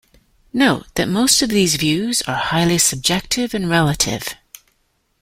[0.51, 4.29] Note that most of these views are highly subjective and relative.